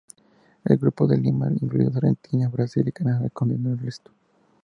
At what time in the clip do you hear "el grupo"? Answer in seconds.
0.65-1.05